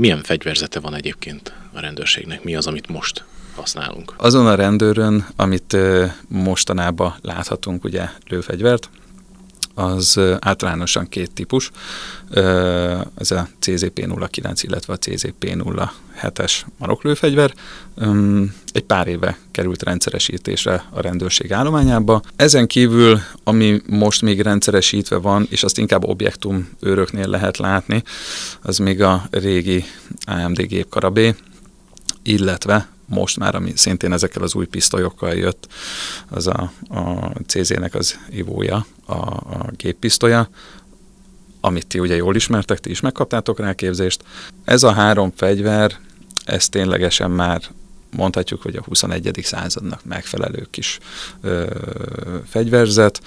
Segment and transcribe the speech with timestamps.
[0.00, 2.44] Milyen fegyverzete van egyébként a rendőrségnek?
[2.44, 4.14] Mi az, amit most használunk?
[4.16, 5.76] Azon a rendőrön, amit
[6.28, 8.90] mostanában láthatunk, ugye lőfegyvert,
[9.74, 11.70] az általánosan két típus,
[13.14, 17.54] ez a CZP-09, illetve a CZP-07-es maroklőfegyver.
[18.72, 22.22] Egy pár éve került rendszeresítésre a rendőrség állományába.
[22.36, 28.02] Ezen kívül, ami most még rendszeresítve van, és azt inkább objektum őröknél lehet látni,
[28.62, 29.84] az még a régi
[30.26, 31.34] AMD gépkarabé,
[32.22, 35.66] illetve most már, ami szintén ezekkel az új pisztolyokkal jött,
[36.28, 40.48] az a, a CZ-nek az ivója, a, a géppisztolya,
[41.60, 44.24] amit ti ugye jól ismertek, ti is megkaptátok rá képzést.
[44.64, 45.98] Ez a három fegyver,
[46.44, 47.62] ez ténylegesen már
[48.10, 49.40] mondhatjuk, hogy a 21.
[49.42, 50.98] századnak megfelelő kis
[51.40, 51.66] ö,
[52.48, 53.20] fegyverzet,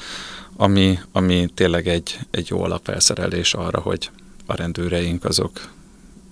[0.56, 4.10] ami, ami tényleg egy, egy jó alapfelszerelés arra, hogy
[4.46, 5.70] a rendőreink azok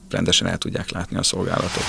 [0.09, 1.83] rendesen el tudják látni a szolgálatot.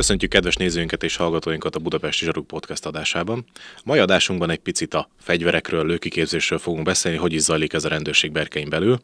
[0.00, 3.44] Köszöntjük kedves nézőinket és hallgatóinkat a Budapesti Zsaruk Podcast adásában.
[3.84, 8.32] Mai adásunkban egy picit a fegyverekről, lőkiképzésről fogunk beszélni, hogy is zajlik ez a rendőrség
[8.32, 9.00] berkein belül.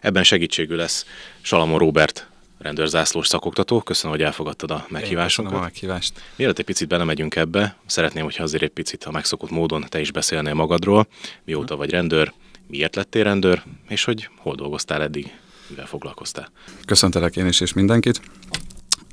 [0.00, 1.06] Ebben segítségül lesz
[1.40, 2.28] Salamon Robert
[2.58, 3.80] rendőrzászlós szakoktató.
[3.80, 5.54] Köszönöm, hogy elfogadtad a meghívásunkat.
[5.54, 6.12] a meghívást.
[6.36, 10.12] Mielőtt egy picit belemegyünk ebbe, szeretném, hogyha azért egy picit a megszokott módon te is
[10.12, 11.06] beszélnél magadról.
[11.44, 12.32] Mióta vagy rendőr,
[12.66, 15.34] miért lettél rendőr, és hogy hol dolgoztál eddig,
[15.68, 16.50] mivel foglalkoztál.
[16.86, 18.20] Köszöntelek én is, és mindenkit.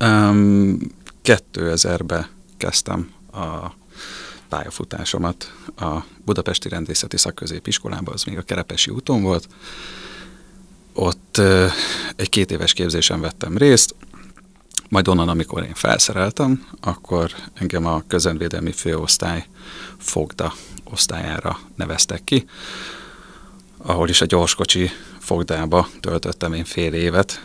[0.00, 0.78] Um,
[1.24, 3.70] 2000-ben kezdtem a
[4.48, 9.48] pályafutásomat a Budapesti Rendészeti Szakközépiskolában, az még a Kerepesi úton volt.
[10.92, 11.40] Ott
[12.16, 13.94] egy két éves képzésen vettem részt,
[14.88, 19.46] majd onnan, amikor én felszereltem, akkor engem a közönvédelmi főosztály
[19.98, 22.46] fogda osztályára neveztek ki,
[23.76, 27.42] ahol is a gyorskocsi fogdába töltöttem én fél évet,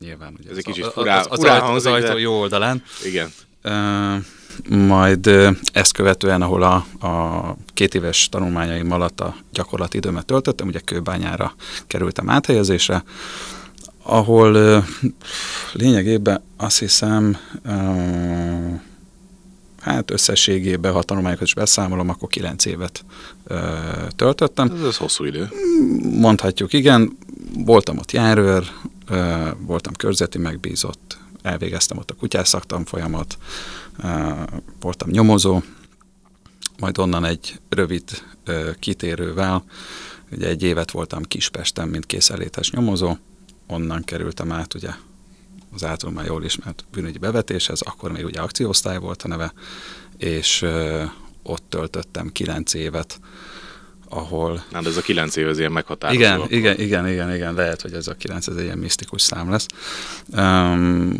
[0.00, 0.34] nyilván.
[0.38, 2.18] Ugye Ez egy kicsit furá, az, az, furá az, az ajtó de...
[2.18, 2.82] jó oldalán.
[3.04, 3.32] Igen.
[3.64, 4.24] Uh,
[4.86, 10.66] majd uh, ezt követően, ahol a, a két éves tanulmányaim alatt a gyakorlati időmet töltöttem,
[10.66, 11.54] ugye kőbányára
[11.86, 13.04] kerültem áthelyezésre,
[14.02, 14.84] ahol uh,
[15.72, 18.80] lényegében azt hiszem, uh,
[19.80, 23.04] hát összességében, ha a tanulmányokat is beszámolom, akkor kilenc évet
[23.48, 23.58] uh,
[24.16, 24.72] töltöttem.
[24.78, 25.48] Ez, ez hosszú idő.
[26.02, 27.18] Mondhatjuk, igen.
[27.64, 28.64] Voltam ott járőr,
[29.58, 33.38] voltam körzeti megbízott, elvégeztem ott a kutyászaktan folyamat,
[34.80, 35.62] voltam nyomozó,
[36.78, 38.02] majd onnan egy rövid
[38.78, 39.64] kitérővel,
[40.30, 43.16] ugye egy évet voltam Kispesten, mint készelétes nyomozó,
[43.66, 44.90] onnan kerültem át ugye
[45.74, 49.52] az által már jól ismert bűnügyi bevetéshez, akkor még ugye akcióosztály volt a neve,
[50.16, 50.66] és
[51.42, 53.20] ott töltöttem kilenc évet,
[54.08, 54.64] ahol...
[54.72, 56.20] Hát ez a kilenc év az ilyen meghatározó.
[56.20, 59.50] Igen, igen, igen, igen, igen, lehet, hogy ez a kilenc ez egy ilyen misztikus szám
[59.50, 59.66] lesz.
[60.36, 61.14] Um,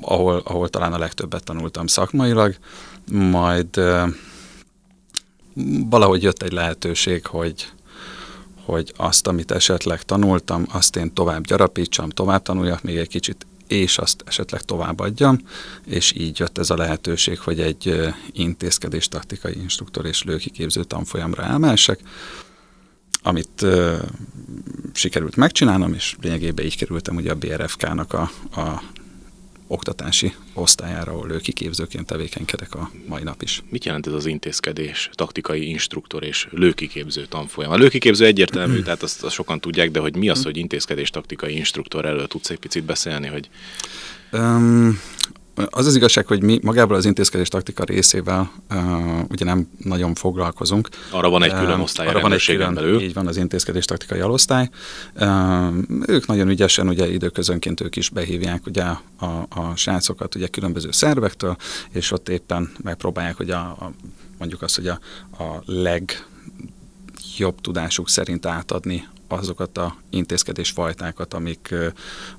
[0.00, 2.56] ahol, ahol talán a legtöbbet tanultam szakmailag,
[3.10, 4.08] majd uh,
[5.90, 7.68] valahogy jött egy lehetőség, hogy,
[8.64, 13.98] hogy azt, amit esetleg tanultam, azt én tovább gyarapítsam, tovább tanuljak még egy kicsit és
[13.98, 15.38] azt esetleg továbbadjam,
[15.86, 22.00] és így jött ez a lehetőség, hogy egy intézkedés taktikai instruktor és lőkiképző tanfolyamra elmehessek,
[23.22, 23.98] amit uh,
[24.92, 28.82] sikerült megcsinálnom, és lényegében így kerültem ugye a BRFK-nak a, a
[29.66, 33.62] oktatási osztályára, ahol ő kiképzőként tevékenykedek a mai nap is.
[33.68, 37.72] Mit jelent ez az intézkedés, taktikai instruktor és lőkiképző tanfolyam?
[37.72, 41.56] A lőkiképző egyértelmű, tehát azt, azt sokan tudják, de hogy mi az, hogy intézkedés taktikai
[41.56, 43.48] instruktor, erről tudsz egy picit beszélni, hogy...
[44.32, 45.00] Um,
[45.70, 48.78] az az igazság, hogy mi magából az intézkedés taktika részével uh,
[49.30, 50.88] ugye nem nagyon foglalkozunk.
[51.10, 53.00] Arra van egy külön osztály Arra van egy külön, belül.
[53.00, 54.68] Így van az intézkedés taktikai alosztály.
[55.14, 55.74] Uh,
[56.06, 61.56] ők nagyon ügyesen, ugye időközönként ők is behívják ugye a, a srácokat ugye különböző szervektől,
[61.90, 63.92] és ott éppen megpróbálják, hogy a, a
[64.38, 64.98] mondjuk azt, hogy a,
[65.42, 66.26] a leg
[67.36, 71.74] jobb tudásuk szerint átadni azokat a intézkedésfajtákat, amik,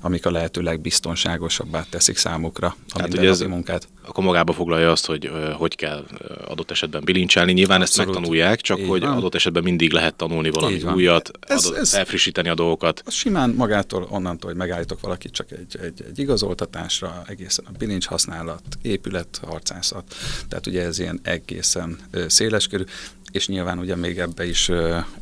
[0.00, 3.88] amik a lehető legbiztonságosabbá teszik számukra a hát ugye ez, munkát.
[4.06, 6.04] Akkor magába foglalja azt, hogy hogy kell
[6.46, 7.52] adott esetben bilincselni.
[7.52, 8.06] Nyilván Abszolút.
[8.08, 9.16] ezt megtanulják, csak Így hogy van.
[9.16, 13.02] adott esetben mindig lehet tanulni valami újat, ez, adott, ez, elfrissíteni a dolgokat.
[13.06, 18.62] Simán magától, onnantól, hogy megállítok valakit csak egy, egy, egy igazoltatásra, egészen a bilincs használat,
[18.82, 20.14] épület, harcászat,
[20.48, 22.84] tehát ugye ez ilyen egészen széleskörű,
[23.32, 24.70] és nyilván ugye még ebbe is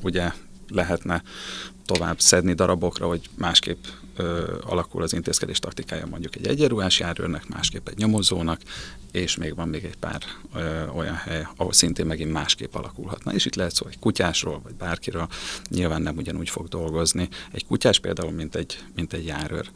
[0.02, 0.30] ugye
[0.68, 1.22] lehetne
[1.84, 3.84] tovább szedni darabokra, hogy másképp
[4.16, 8.60] ö, alakul az intézkedés taktikája mondjuk egy egyenruhás járőrnek, másképp egy nyomozónak,
[9.12, 10.22] és még van még egy pár
[10.54, 13.32] ö, olyan hely, ahol szintén megint másképp alakulhatna.
[13.32, 15.28] És itt lehet szó egy kutyásról, vagy bárkiről,
[15.68, 17.28] nyilván nem ugyanúgy fog dolgozni.
[17.52, 19.70] Egy kutyás például, mint egy, mint egy járőr.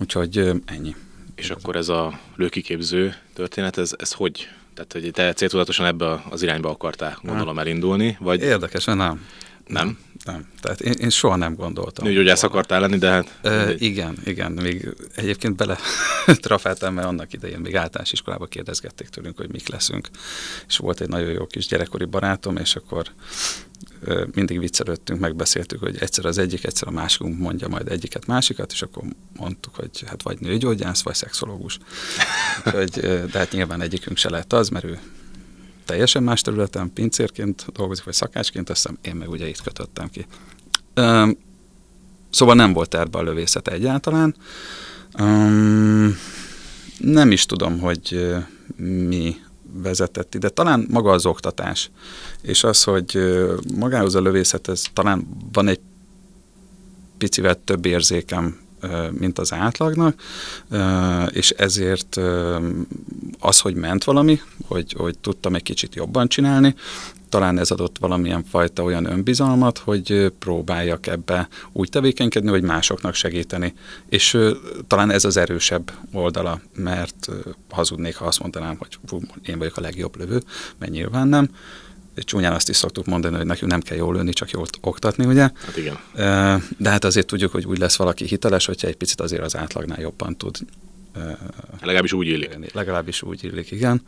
[0.00, 0.96] Úgyhogy ö, ennyi.
[1.34, 6.42] És akkor ez a lőkiképző történet, ez, ez hogy tehát, hogy te céltudatosan ebbe az
[6.42, 8.42] irányba akartál, gondolom, elindulni, vagy...
[8.42, 9.26] Érdekes, nem.
[9.66, 9.98] Nem?
[10.24, 10.48] Nem.
[10.60, 12.06] Tehát én, én soha nem gondoltam.
[12.06, 13.38] Nőgyógyász akartál lenni, de hát...
[13.42, 14.52] E, igen, igen.
[14.52, 15.78] Még egyébként bele
[16.26, 20.08] trafáltam, mert annak idején még általános iskolába kérdezgették tőlünk, hogy mik leszünk.
[20.68, 23.06] És volt egy nagyon jó kis gyerekkori barátom, és akkor
[24.34, 28.82] mindig viccelődtünk, megbeszéltük, hogy egyszer az egyik, egyszer a másikunk mondja majd egyiket, másikat, és
[28.82, 29.02] akkor
[29.36, 31.78] mondtuk, hogy hát vagy nőgyógyász, vagy szexológus.
[32.66, 32.90] Úgyhogy,
[33.30, 34.98] de hát nyilván egyikünk se lett az, mert ő
[35.84, 40.26] teljesen más területen, pincérként dolgozik, vagy szakácsként, azt hiszem én meg ugye itt kötöttem ki.
[42.30, 44.34] Szóval nem volt terve a lövészet egyáltalán.
[46.98, 48.34] Nem is tudom, hogy
[49.08, 49.36] mi
[49.72, 50.48] vezetett ide.
[50.48, 51.90] Talán maga az oktatás,
[52.42, 53.18] és az, hogy
[53.74, 55.80] magához a lövészethez talán van egy
[57.18, 58.60] picivel több érzékem,
[59.10, 60.22] mint az átlagnak,
[61.30, 62.20] és ezért
[63.38, 66.74] az, hogy ment valami, hogy, hogy tudtam egy kicsit jobban csinálni,
[67.32, 73.74] talán ez adott valamilyen fajta olyan önbizalmat, hogy próbáljak ebbe úgy tevékenykedni, hogy másoknak segíteni.
[74.08, 74.38] És
[74.86, 77.28] talán ez az erősebb oldala, mert
[77.70, 78.98] hazudnék, ha azt mondanám, hogy
[79.46, 80.42] én vagyok a legjobb lövő,
[80.78, 81.48] mert nyilván nem.
[82.14, 85.40] Csúnyán azt is szoktuk mondani, hogy nekünk nem kell jól lőni, csak jól oktatni, ugye?
[85.40, 85.98] Hát igen.
[86.76, 90.00] De hát azért tudjuk, hogy úgy lesz valaki hiteles, hogyha egy picit azért az átlagnál
[90.00, 90.56] jobban tud.
[91.80, 92.72] Legalábbis úgy illik.
[92.72, 94.02] Legalábbis úgy illik, igen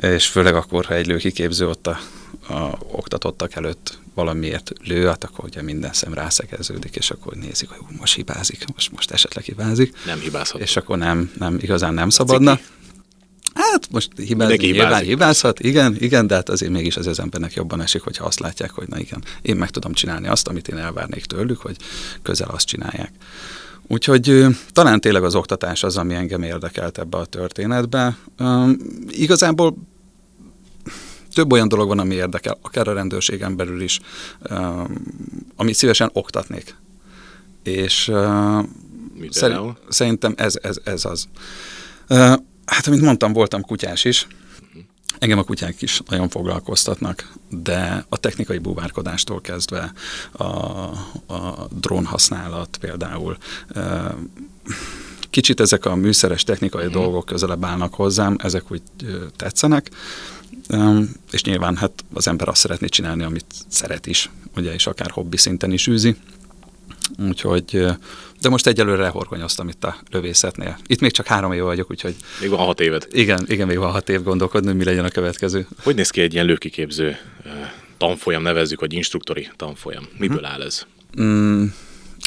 [0.00, 1.98] és főleg akkor, ha egy lőkiképző ott a,
[2.48, 7.96] a oktatottak előtt valamiért lő, hát akkor ugye minden szem rászegeződik, és akkor nézik, hogy
[7.98, 9.96] most hibázik, most, most esetleg hibázik.
[10.06, 10.60] Nem hibázhat.
[10.60, 12.58] És akkor nem, nem igazán nem szabadna.
[13.54, 18.02] Hát most hibázni, nyilván hibázhat, igen, igen, de hát azért mégis az, embernek jobban esik,
[18.02, 21.60] hogyha azt látják, hogy na igen, én meg tudom csinálni azt, amit én elvárnék tőlük,
[21.60, 21.76] hogy
[22.22, 23.12] közel azt csinálják.
[23.86, 28.16] Úgyhogy talán tényleg az oktatás az, ami engem érdekelt ebbe a történetbe.
[28.38, 28.76] Um,
[29.08, 29.76] igazából
[31.34, 34.00] több olyan dolog van, ami érdekel, akár a rendőrségen belül is,
[34.50, 34.86] um,
[35.56, 36.76] amit szívesen oktatnék.
[37.62, 38.10] És
[39.30, 41.28] szer- szerintem ez, ez, ez az.
[42.82, 44.26] Hát, amit mondtam, voltam kutyás is,
[45.18, 49.92] Engem a kutyák is nagyon foglalkoztatnak, de a technikai búvárkodástól kezdve
[50.32, 50.44] a,
[51.34, 53.36] a drón használat például,
[55.30, 56.90] kicsit ezek a műszeres technikai mm.
[56.90, 58.82] dolgok közelebb állnak hozzám, ezek úgy
[59.36, 59.90] tetszenek,
[61.30, 65.36] és nyilván hát az ember azt szeretné csinálni, amit szeret is, ugye, és akár hobbi
[65.36, 66.16] szinten is űzi.
[67.28, 67.86] Úgyhogy,
[68.40, 70.78] de most egyelőre horgonyoztam itt a lövészetnél.
[70.86, 72.14] Itt még csak három év vagyok, úgyhogy...
[72.40, 73.08] Még van hat évet.
[73.12, 75.66] Igen, igen, még van hat év gondolkodni, mi legyen a következő.
[75.82, 77.16] Hogy néz ki egy ilyen lőkiképző
[77.98, 80.08] tanfolyam, nevezzük, vagy instruktori tanfolyam?
[80.18, 80.46] Miből hmm.
[80.46, 80.86] áll ez?
[81.20, 81.64] Mm,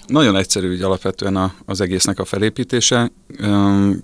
[0.07, 3.11] nagyon egyszerű hogy alapvetően a, az egésznek a felépítése.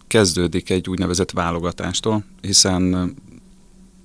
[0.07, 3.13] Kezdődik egy úgynevezett válogatástól, hiszen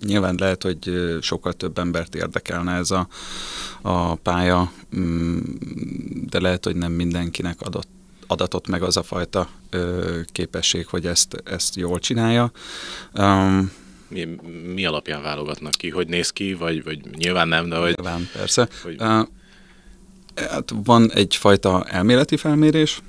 [0.04, 3.08] nyilván lehet, hogy sokkal több embert érdekelne ez a,
[3.82, 5.38] a pálya, mm,
[6.30, 7.88] de lehet, hogy nem mindenkinek adott
[8.26, 12.50] adatot meg az a fajta ö, képesség, hogy ezt, ezt jól csinálja.
[13.14, 13.72] Um,
[14.08, 14.24] mi,
[14.74, 15.90] mi alapján válogatnak ki?
[15.90, 16.54] Hogy néz ki?
[16.54, 17.94] Vagy, vagy nyilván nem, de hogy...
[17.96, 18.68] Nyilván, persze.
[18.82, 19.00] Hogy...
[19.00, 19.26] Uh,
[20.34, 23.02] hát van egyfajta elméleti felmérés,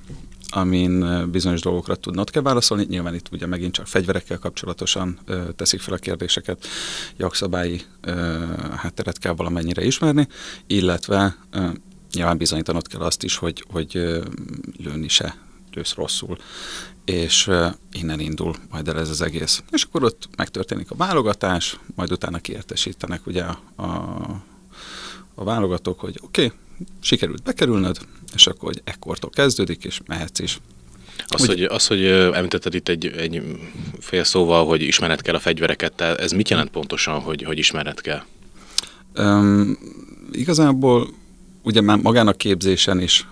[0.48, 2.86] amin bizonyos dolgokra tudnod kell válaszolni.
[2.90, 6.68] Nyilván itt ugye megint csak fegyverekkel kapcsolatosan ö, teszik fel a kérdéseket,
[7.18, 8.44] jogszabályi ö,
[8.76, 10.28] hátteret kell valamennyire ismerni,
[10.68, 11.68] illetve ö,
[12.14, 14.24] nyilván bizonyítanod kell azt is, hogy, hogy ö,
[14.78, 15.36] lőni se
[15.74, 16.38] lősz rosszul,
[17.06, 17.50] és
[17.92, 19.64] innen indul majd el ez az egész.
[19.72, 23.86] És akkor ott megtörténik a válogatás, majd utána kiértesítenek ugye a, a,
[25.40, 26.58] a válogatók, hogy oké, okay,
[27.00, 27.98] sikerült bekerülnöd,
[28.34, 30.60] és akkor hogy ekkortól kezdődik, és mehetsz is.
[31.28, 33.42] Az, Úgy, hogy, az, hogy említetted itt egy, egy
[34.00, 38.02] fél szóval, hogy ismered kell a fegyvereket, tehát ez mit jelent pontosan, hogy, hogy ismered
[38.02, 38.24] kell?
[39.18, 39.78] Um,
[40.32, 41.10] igazából
[41.64, 43.28] ugye már magán a képzésen is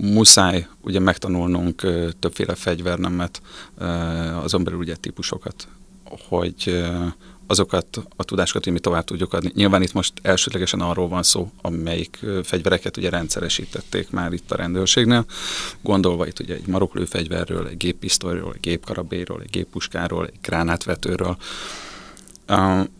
[0.00, 3.42] muszáj ugye megtanulnunk uh, többféle fegyvernemet,
[3.78, 5.68] uh, azon belül ugye típusokat,
[6.28, 7.06] hogy uh,
[7.46, 9.50] azokat a tudásokat, mi tovább tudjuk adni.
[9.54, 15.24] Nyilván itt most elsődlegesen arról van szó, amelyik fegyvereket ugye rendszeresítették már itt a rendőrségnél,
[15.82, 21.36] gondolva itt ugye egy maroklőfegyverről, egy géppisztolyról, egy gépkarabéről, egy géppuskáról, egy gránátvetőről.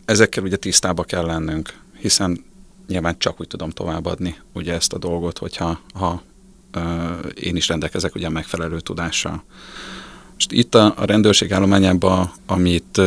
[0.05, 2.43] Ezekkel ugye tisztába kell lennünk, hiszen
[2.87, 6.21] nyilván csak úgy tudom továbbadni ugye ezt a dolgot, hogyha ha,
[7.33, 9.43] én is rendelkezek ugye megfelelő tudással.
[10.33, 13.01] Most itt a, a rendőrség állományában, amit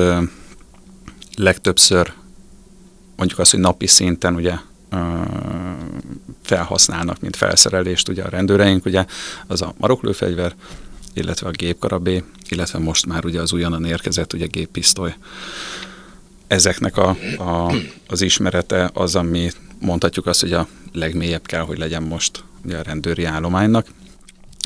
[1.38, 2.12] legtöbbször
[3.16, 4.54] mondjuk azt, hogy napi szinten ugye
[6.42, 9.04] felhasználnak, mint felszerelést ugye a rendőreink, ugye
[9.46, 10.54] az a maroklőfegyver,
[11.14, 15.14] illetve a gépkarabé, illetve most már ugye az újonnan érkezett ugye géppisztoly.
[16.46, 17.74] Ezeknek a, a,
[18.08, 22.82] az ismerete az, ami mondhatjuk azt, hogy a legmélyebb kell, hogy legyen most ugye a
[22.82, 23.86] rendőri állománynak,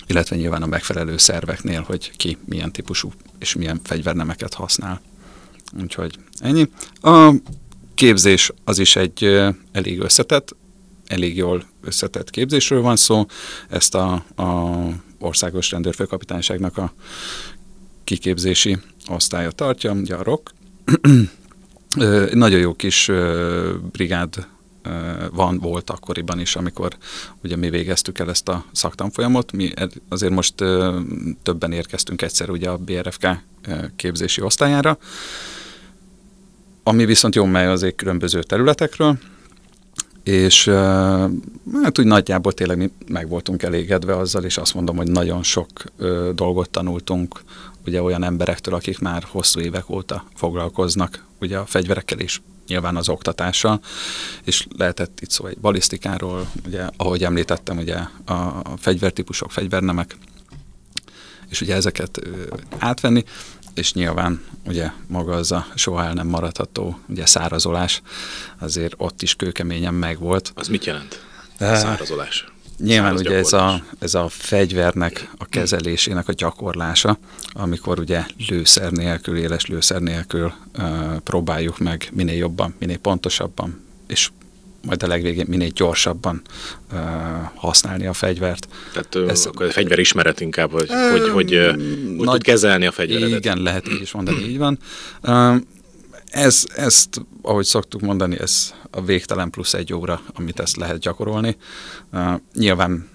[0.06, 5.00] illetve nyilván a megfelelő szerveknél, hogy ki milyen típusú és milyen fegyvernemeket használ.
[5.80, 6.68] Úgyhogy ennyi.
[7.00, 7.32] A
[7.94, 9.24] képzés az is egy
[9.72, 10.56] elég összetett,
[11.06, 13.26] elég jól összetett képzésről van szó.
[13.68, 14.78] Ezt a, a
[15.18, 16.92] országos rendőrfőkapitányságnak a
[18.04, 20.50] kiképzési osztálya tartja, ugye a ROK.
[22.32, 23.10] Nagyon jó kis
[23.92, 24.46] brigád
[25.32, 26.96] van, volt akkoriban is, amikor
[27.42, 29.52] ugye mi végeztük el ezt a szaktanfolyamot.
[29.52, 29.72] Mi
[30.08, 30.54] azért most
[31.42, 33.26] többen érkeztünk egyszer ugye a BRFK
[33.96, 34.98] képzési osztályára,
[36.82, 39.18] ami viszont jó megy azért különböző területekről,
[40.22, 40.68] és
[41.82, 45.68] hát úgy nagyjából tényleg mi meg voltunk elégedve azzal, és azt mondom, hogy nagyon sok
[45.96, 47.42] ö, dolgot tanultunk
[47.86, 53.08] ugye olyan emberektől, akik már hosszú évek óta foglalkoznak ugye a fegyverekkel is, nyilván az
[53.08, 53.80] oktatással,
[54.44, 60.16] és lehetett itt szó egy balisztikáról, ugye, ahogy említettem, ugye a fegyvertípusok, fegyvernemek,
[61.48, 62.44] és ugye ezeket ö,
[62.78, 63.24] átvenni,
[63.74, 68.02] és nyilván ugye maga az a soha el nem maradható ugye szárazolás,
[68.58, 70.52] azért ott is kőkeményen megvolt.
[70.54, 71.24] Az mit jelent?
[71.58, 72.46] A szárazolás.
[72.78, 77.18] Nyilván Száraz ugye ez a, ez a fegyvernek a kezelésének a gyakorlása,
[77.52, 84.30] amikor ugye lőszer nélkül, éles lőszer nélkül uh, próbáljuk meg minél jobban, minél pontosabban, és
[84.86, 86.42] majd a legvégén minél gyorsabban
[86.92, 86.98] uh,
[87.54, 88.68] használni a fegyvert.
[88.92, 91.74] Tehát Ez, akkor a fegyver ismeret inkább, hogy, um, hogy, hogy,
[92.18, 93.38] hogy tud kezelni a fegyveredet.
[93.38, 94.78] Igen, lehet így is mondani, így van.
[95.22, 95.56] Uh,
[96.30, 101.56] ez, ezt, ahogy szoktuk mondani, ez a végtelen plusz egy óra, amit ezt lehet gyakorolni.
[102.12, 103.10] Uh, nyilván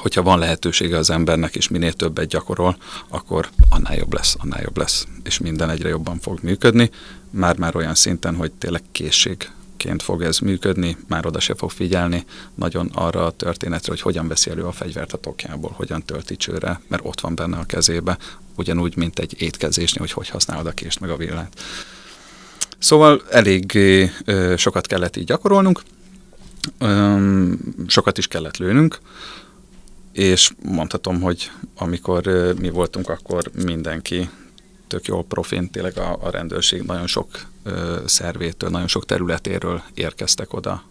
[0.00, 2.76] hogyha van lehetősége az embernek, és minél többet gyakorol,
[3.08, 6.90] akkor annál jobb lesz, annál jobb lesz, és minden egyre jobban fog működni,
[7.30, 9.50] már-már olyan szinten, hogy tényleg készség
[9.86, 12.24] ként fog ez működni, már oda se fog figyelni
[12.54, 16.80] nagyon arra a történetre, hogy hogyan veszi elő a fegyvert a tokjából, hogyan tölti csőre,
[16.88, 18.18] mert ott van benne a kezébe,
[18.56, 21.60] ugyanúgy, mint egy étkezésnél, hogy hogy használod a kést meg a villát.
[22.78, 23.78] Szóval elég
[24.56, 25.82] sokat kellett így gyakorolnunk,
[27.86, 28.98] sokat is kellett lőnünk,
[30.12, 32.26] és mondhatom, hogy amikor
[32.58, 34.30] mi voltunk, akkor mindenki
[34.86, 37.28] tök jól profin, tényleg a, a rendőrség nagyon sok
[37.62, 40.82] ö, szervétől, nagyon sok területéről érkeztek oda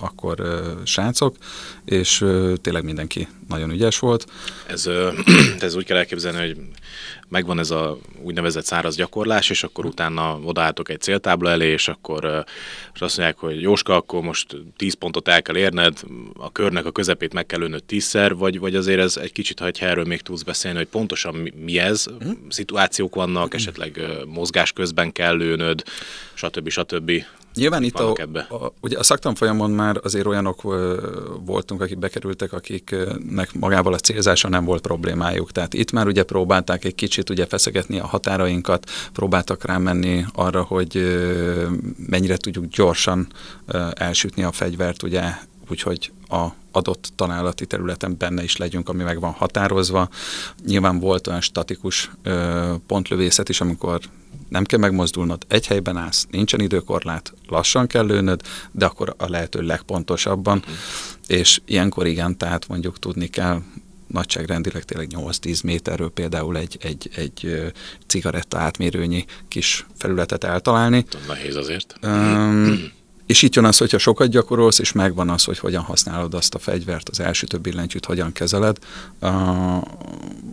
[0.00, 0.42] akkor
[0.84, 1.36] srácok,
[1.84, 2.24] és
[2.60, 4.26] tényleg mindenki nagyon ügyes volt.
[4.66, 4.88] Ez,
[5.60, 6.56] ez úgy kell elképzelni, hogy
[7.28, 12.44] megvan ez a úgynevezett száraz gyakorlás, és akkor utána odaálltok egy céltábla elé, és akkor
[12.94, 16.00] és azt mondják, hogy Jóska, akkor most 10 pontot el kell érned,
[16.36, 19.70] a körnek a közepét meg kell lőnöd tízszer, vagy, vagy azért ez egy kicsit, ha
[19.78, 22.30] erről még tudsz beszélni, hogy pontosan mi, mi ez, hm?
[22.48, 25.82] szituációk vannak, esetleg mozgás közben kell lőnöd,
[26.34, 26.68] stb.
[26.68, 27.10] stb.
[27.54, 28.12] Nyilván itt a,
[28.48, 30.62] a, ugye a szaktan folyamon már azért olyanok
[31.44, 35.52] voltunk, akik bekerültek, akiknek magával a célzása nem volt problémájuk.
[35.52, 41.18] Tehát itt már ugye próbálták egy kicsit ugye feszegetni a határainkat, próbáltak rámenni arra, hogy
[42.06, 43.26] mennyire tudjuk gyorsan
[43.94, 45.22] elsütni a fegyvert, ugye
[45.70, 50.08] úgyhogy a adott találati területen benne is legyünk, ami meg van határozva.
[50.66, 54.00] Nyilván volt olyan statikus ö, pontlövészet is, amikor
[54.54, 59.60] nem kell megmozdulnod, egy helyben állsz, nincsen időkorlát, lassan kell lőnöd, de akkor a lehető
[59.60, 60.72] legpontosabban, mm.
[61.26, 63.62] és ilyenkor igen, tehát mondjuk tudni kell
[64.06, 67.72] nagyságrendileg tényleg 8-10 méterről például egy, egy, egy
[68.06, 71.04] cigaretta átmérőnyi kis felületet eltalálni.
[71.26, 71.94] Nehéz azért.
[72.02, 72.92] Um,
[73.26, 76.58] és itt jön az, hogyha sokat gyakorolsz, és megvan az, hogy hogyan használod azt a
[76.58, 78.78] fegyvert, az első több billentyűt hogyan kezeled,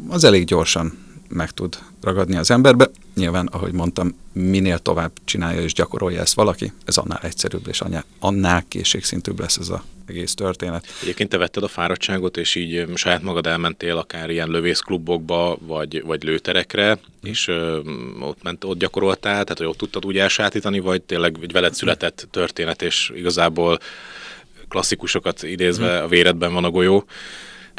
[0.07, 2.89] az elég gyorsan meg tud ragadni az emberbe.
[3.15, 7.81] Nyilván, ahogy mondtam, minél tovább csinálja és gyakorolja ezt valaki, ez annál egyszerűbb és
[8.19, 10.85] annál készségszintűbb lesz ez az egész történet.
[11.01, 16.23] Egyébként te vetted a fáradtságot, és így saját magad elmentél akár ilyen lövészklubokba, vagy, vagy
[16.23, 17.29] lőterekre, mm.
[17.29, 17.79] és ö,
[18.19, 22.27] ott, ment, ott gyakoroltál, tehát hogy ott tudtad úgy elsátítani, vagy tényleg egy veled született
[22.31, 23.79] történet, és igazából
[24.67, 26.03] klasszikusokat idézve mm.
[26.03, 27.05] a véredben van a golyó.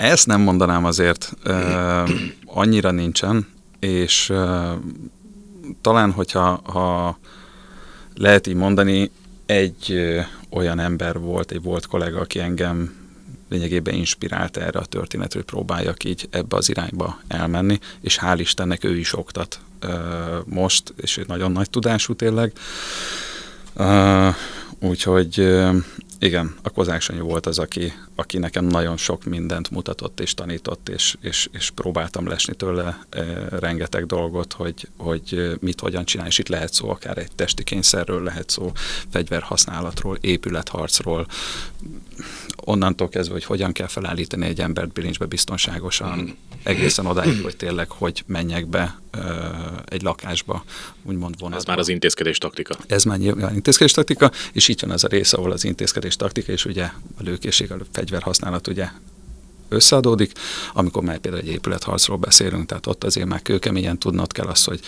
[0.03, 2.11] Ezt nem mondanám azért, uh,
[2.45, 3.49] annyira nincsen,
[3.81, 4.73] és uh,
[5.81, 7.19] talán, hogyha ha
[8.15, 9.11] lehet így mondani,
[9.47, 12.95] egy uh, olyan ember volt, egy volt kollega, aki engem
[13.49, 18.85] lényegében inspirált erre a történetre, hogy próbáljak így ebbe az irányba elmenni, és hál' Istennek
[18.85, 19.91] ő is oktat uh,
[20.45, 22.53] most, és egy nagyon nagy tudású tényleg.
[23.75, 24.35] Uh,
[24.81, 25.39] úgyhogy
[26.23, 30.89] igen, a Kozák Sanyi volt az, aki, aki nekem nagyon sok mindent mutatott és tanított,
[30.89, 36.39] és, és, és próbáltam lesni tőle e, rengeteg dolgot, hogy, hogy mit hogyan csinálni, és
[36.39, 38.73] itt lehet szó akár egy testi kényszerről, lehet szó
[39.11, 41.27] fegyverhasználatról, épületharcról,
[42.65, 48.23] onnantól kezdve, hogy hogyan kell felállítani egy embert bilincsbe biztonságosan, egészen odáig, hogy tényleg hogy
[48.27, 49.19] menjek be ö,
[49.85, 50.65] egy lakásba,
[51.03, 51.59] úgymond vonatban.
[51.59, 52.75] Ez már az intézkedés taktika.
[52.87, 56.53] Ez már nyilván intézkedés taktika, és itt jön az a rész, ahol az intézkedés taktika,
[56.53, 56.85] és ugye
[57.19, 58.89] a lőkészség, a fegyverhasználat ugye
[59.69, 60.33] összeadódik,
[60.73, 64.81] amikor már például egy épületharcról beszélünk, tehát ott azért már kőkeményen tudnod kell azt, hogy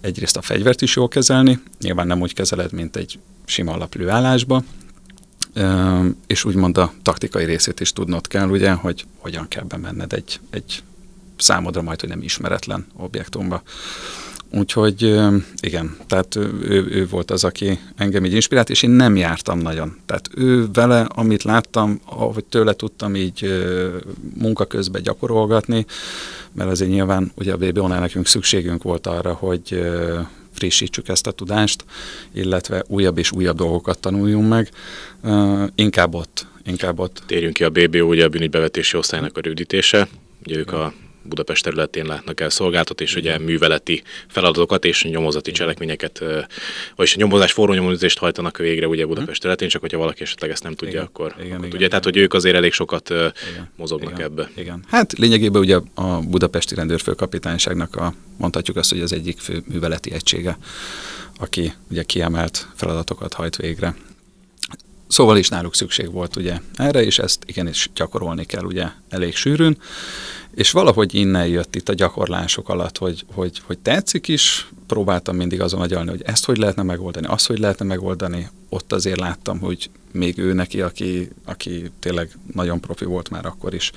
[0.00, 4.62] egyrészt a fegyvert is jól kezelni, nyilván nem úgy kezeled, mint egy sima alaplőállásba,
[6.26, 10.82] és úgymond a taktikai részét is tudnod kell, ugye, hogy hogyan kell bemenned egy, egy
[11.36, 13.62] számodra majd, hogy nem ismeretlen objektumba.
[14.52, 15.20] Úgyhogy
[15.60, 19.96] igen, tehát ő, ő volt az, aki engem így inspirált, és én nem jártam nagyon.
[20.06, 23.64] Tehát ő vele, amit láttam, ahogy tőle tudtam így
[24.34, 25.86] munka közben gyakorolgatni,
[26.52, 29.80] mert azért nyilván ugye a BBO-nál nekünk szükségünk volt arra, hogy
[30.60, 31.84] frissítsük ezt a tudást,
[32.32, 34.70] illetve újabb és újabb dolgokat tanuljunk meg.
[35.74, 36.46] Inkább ott.
[36.64, 37.22] Inkább ott.
[37.26, 40.08] Térjünk ki a BBO, ugye a bűnügybevetési osztálynak a rövidítése.
[40.46, 46.24] Ugye ők a Budapest területén látnak el szolgáltat, és ugye műveleti feladatokat és nyomozati cselekményeket,
[46.96, 50.74] vagyis nyomozás forró nyomozést hajtanak végre ugye Budapest területén, csak hogyha valaki esetleg ezt nem
[50.74, 51.88] tudja, igen, akkor, igen, akkor igen, tudja.
[51.88, 53.32] Tehát, hogy ők azért elég sokat igen,
[53.76, 54.50] mozognak igen, ebbe.
[54.56, 54.84] Igen.
[54.88, 60.58] Hát lényegében ugye a budapesti rendőrfőkapitányságnak a, mondhatjuk azt, hogy az egyik fő műveleti egysége,
[61.38, 63.94] aki ugye kiemelt feladatokat hajt végre.
[65.10, 69.78] Szóval is náluk szükség volt ugye erre, és ezt igenis gyakorolni kell ugye elég sűrűn,
[70.54, 75.60] és valahogy innen jött itt a gyakorlások alatt, hogy, hogy, hogy tetszik is, próbáltam mindig
[75.60, 78.48] azon agyalni, hogy ezt hogy lehetne megoldani, azt hogy lehetne megoldani.
[78.68, 83.74] Ott azért láttam, hogy még ő neki, aki, aki tényleg nagyon profi volt már akkor
[83.74, 83.92] is,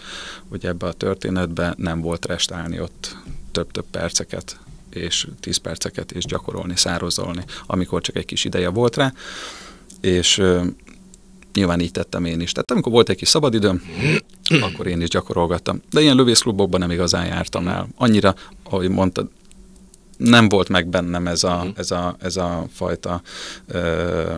[0.49, 3.15] hogy ebbe a történetbe nem volt restálni ott
[3.52, 9.13] több-több perceket és tíz perceket és gyakorolni, szározolni, amikor csak egy kis ideje volt rá,
[10.02, 10.41] és
[11.54, 12.52] nyilván így tettem én is.
[12.52, 13.82] Tehát amikor volt egy kis szabadidőm,
[14.62, 15.82] akkor én is gyakorolgattam.
[15.92, 17.88] De ilyen lövészklubokban nem igazán jártam el.
[17.96, 19.30] Annyira, ahogy mondtad,
[20.18, 21.70] nem volt meg bennem ez a, mhm.
[21.76, 23.22] ez a, ez a fajta
[23.68, 24.36] ö,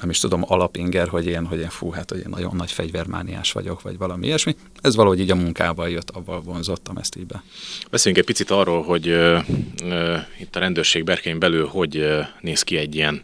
[0.00, 3.52] nem is tudom, alapinger, hogy én, hogy én fú, hát, hogy én nagyon nagy fegyvermániás
[3.52, 4.56] vagyok, vagy valami ilyesmi.
[4.80, 7.42] Ez valahogy így a munkával jött, avval vonzottam ezt így be.
[7.90, 9.38] Beszéljünk egy picit arról, hogy ö,
[9.84, 13.22] ö, itt a rendőrség berkein belül hogy ö, néz ki egy ilyen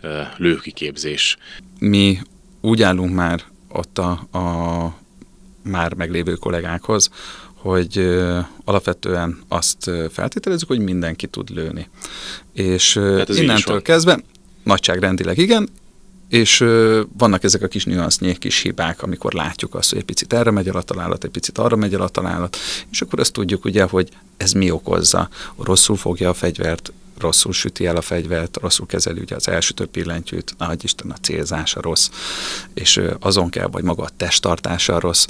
[0.00, 1.36] ö, lőkiképzés.
[1.78, 2.18] Mi
[2.62, 4.94] úgy állunk már ott a, a
[5.62, 7.10] már meglévő kollégákhoz,
[7.54, 7.98] hogy
[8.64, 11.88] alapvetően azt feltételezzük, hogy mindenki tud lőni.
[12.52, 14.20] És hát innentől kezdve,
[14.62, 15.68] nagyságrendileg igen,
[16.28, 20.32] és ö, vannak ezek a kis nüansznyék, kis hibák, amikor látjuk azt, hogy egy picit
[20.32, 22.56] erre megy el a találat, egy picit arra megy el a találat,
[22.90, 25.28] és akkor azt tudjuk ugye, hogy ez mi okozza.
[25.58, 26.92] Rosszul fogja a fegyvert,
[27.22, 31.80] rosszul süti el a fegyvert, rosszul kezeli ugye az elsütő pillentyűt, nagy Isten a célzása
[31.80, 32.10] rossz,
[32.74, 35.26] és azon kell, vagy maga a testtartása rossz,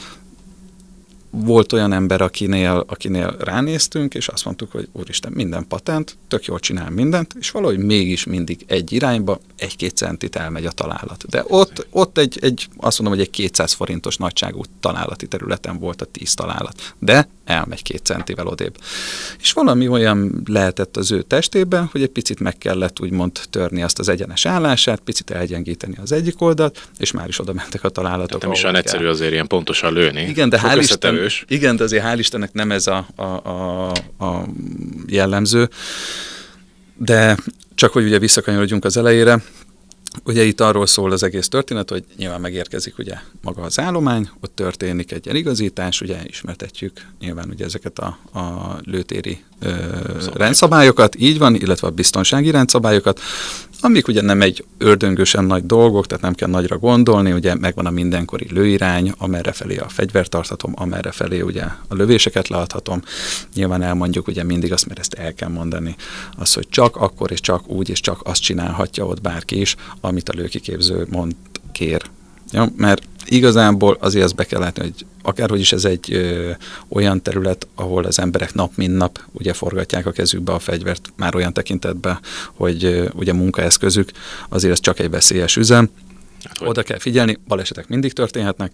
[1.34, 6.58] volt olyan ember, akinél, akinél ránéztünk, és azt mondtuk, hogy úristen, minden patent, tök jól
[6.58, 11.24] csinál mindent, és valahogy mégis mindig egy irányba, egy-két centit elmegy a találat.
[11.28, 16.02] De ott, ott egy, egy, azt mondom, hogy egy 200 forintos nagyságú találati területen volt
[16.02, 16.94] a 10 találat.
[16.98, 18.76] De elmegy két centivel odébb.
[19.40, 23.98] És valami olyan lehetett az ő testében, hogy egy picit meg kellett úgymond törni azt
[23.98, 28.26] az egyenes állását, picit elgyengíteni az egyik oldalt, és már is oda mentek a találatok.
[28.26, 30.22] Tehát nem is olyan egyszerű azért ilyen pontosan lőni.
[30.22, 33.90] Igen, de hál' Isten, igen, de azért hál' Istennek nem ez a, a, a,
[34.24, 34.46] a
[35.06, 35.68] jellemző.
[36.96, 37.36] De
[37.74, 39.42] csak hogy ugye visszakanyarodjunk az elejére,
[40.24, 44.54] Ugye itt arról szól az egész történet, hogy nyilván megérkezik ugye maga az állomány, ott
[44.54, 49.70] történik egy eligazítás, ugye ismertetjük nyilván ugye ezeket a, a lőtéri ö,
[50.34, 53.20] rendszabályokat, így van, illetve a biztonsági rendszabályokat,
[53.84, 57.90] amik ugye nem egy ördöngösen nagy dolgok, tehát nem kell nagyra gondolni, ugye megvan a
[57.90, 63.02] mindenkori lőirány, amerre felé a fegyvert tarthatom, amerre felé ugye a lövéseket leadhatom.
[63.54, 65.96] Nyilván elmondjuk ugye mindig azt, mert ezt el kell mondani,
[66.38, 70.28] az, hogy csak akkor és csak úgy és csak azt csinálhatja ott bárki is, amit
[70.28, 71.34] a lőkiképző mond,
[71.72, 72.02] kér.
[72.52, 76.50] Ja, mert igazából azért azt be kell látni, hogy akárhogy is ez egy ö,
[76.88, 81.34] olyan terület, ahol az emberek nap mint nap ugye forgatják a kezükbe a fegyvert, már
[81.34, 82.18] olyan tekintetben,
[82.54, 84.10] hogy ö, ugye munkaeszközük,
[84.48, 85.90] azért ez csak egy veszélyes üzem,
[86.44, 88.72] Hát, Oda kell figyelni, balesetek mindig történhetnek,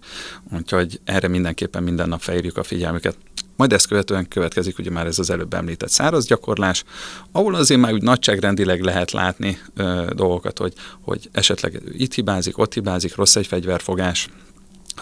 [0.53, 3.17] úgyhogy erre mindenképpen minden nap felhívjuk a figyelmüket.
[3.55, 6.83] Majd ezt követően következik ugye már ez az előbb említett száraz gyakorlás,
[7.31, 12.73] ahol azért már úgy nagyságrendileg lehet látni ö, dolgokat, hogy, hogy esetleg itt hibázik, ott
[12.73, 14.29] hibázik, rossz egy fegyverfogás,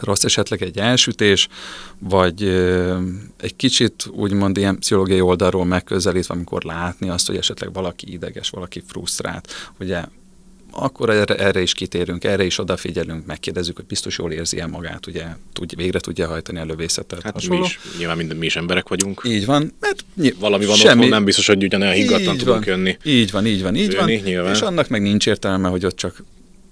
[0.02, 1.48] rossz esetleg egy elsütés,
[2.00, 2.44] vagy
[3.42, 8.84] egy kicsit úgymond ilyen pszichológiai oldalról megközelítve, amikor látni azt, hogy esetleg valaki ideges, valaki
[8.88, 9.72] frusztrált.
[9.80, 10.04] Ugye
[10.72, 15.08] akkor erre, erre is kitérünk, erre is odafigyelünk, megkérdezzük, hogy biztos jól érzi el magát,
[15.08, 17.22] ugye tud, végre tudja hajtani a lövészetet.
[17.22, 17.60] Hát hasonló.
[17.60, 19.22] mi is, nyilván minden, mi is emberek vagyunk.
[19.26, 22.98] Így van, mert ny- valami van semmi, otthon, nem biztos, hogy ugyanolyan higgadtan tudunk jönni.
[23.04, 24.24] Így van, így van, így lőni, van.
[24.26, 24.54] Nyilván.
[24.54, 26.24] És annak meg nincs értelme, hogy ott csak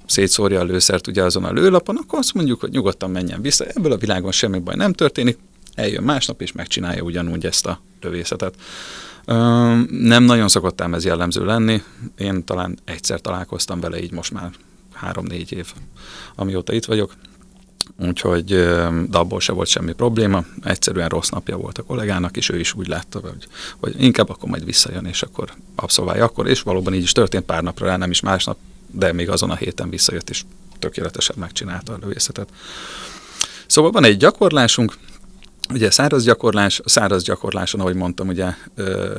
[0.07, 3.65] szétszórja a lőszert ugye azon a lőlapon, akkor azt mondjuk, hogy nyugodtan menjen vissza.
[3.65, 5.37] Ebből a világon semmi baj nem történik,
[5.73, 8.55] eljön másnap és megcsinálja ugyanúgy ezt a lövészetet.
[9.89, 11.81] Nem nagyon szokott ám ez jellemző lenni.
[12.17, 14.51] Én talán egyszer találkoztam vele így most már
[14.93, 15.73] három-négy év,
[16.35, 17.13] amióta itt vagyok.
[17.99, 18.45] Úgyhogy
[19.09, 22.73] de abból se volt semmi probléma, egyszerűen rossz napja volt a kollégának, és ő is
[22.73, 23.47] úgy látta, hogy,
[23.79, 27.63] hogy inkább akkor majd visszajön, és akkor abszolválja akkor, és valóban így is történt pár
[27.63, 28.57] napra rá, nem is másnap,
[28.95, 30.43] de még azon a héten visszajött, és
[30.79, 32.49] tökéletesen megcsinálta a lövészetet.
[33.67, 34.97] Szóval van egy gyakorlásunk,
[35.73, 38.53] Ugye száraz gyakorlás, száraz gyakorláson, ahogy mondtam, ugye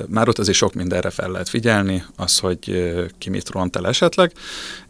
[0.08, 4.32] már ott azért sok mindenre fel lehet figyelni, az, hogy ki mit ront el esetleg.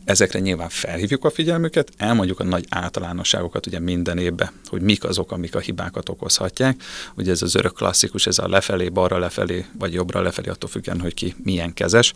[0.04, 5.32] Ezekre nyilván felhívjuk a figyelmüket, elmondjuk a nagy általánosságokat ugye minden évben, hogy mik azok,
[5.32, 6.82] amik a hibákat okozhatják.
[7.14, 11.00] Ugye ez az örök klasszikus, ez a lefelé, balra lefelé, vagy jobbra lefelé, attól függően,
[11.00, 12.12] hogy ki milyen kezes.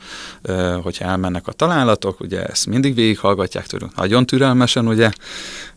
[0.83, 5.11] Hogyha elmennek a találatok, ugye ezt mindig végighallgatják tőlünk, nagyon türelmesen, ugye,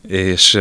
[0.08, 0.60] és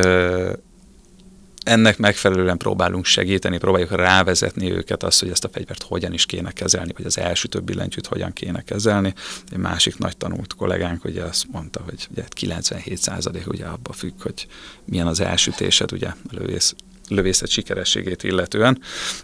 [1.64, 6.52] ennek megfelelően próbálunk segíteni, próbáljuk rávezetni őket azt, hogy ezt a fegyvert hogyan is kéne
[6.52, 9.14] kezelni, vagy az első több billentyűt hogyan kéne kezelni.
[9.50, 14.46] Egy másik nagy tanult kollégánk ugye azt mondta, hogy ugye 97% ugye abba függ, hogy
[14.84, 16.74] milyen az elsütésed, ugye a lövész,
[17.08, 18.80] lövészet sikerességét illetően,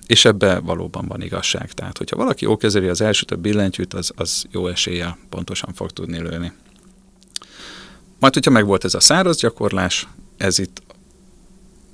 [0.06, 1.72] és ebbe valóban van igazság.
[1.72, 5.90] Tehát, hogyha valaki jó kezeli az első több billentyűt, az, az jó eséllyel pontosan fog
[5.90, 6.52] tudni lőni.
[8.18, 10.82] Majd, hogyha megvolt ez a száraz gyakorlás, ez itt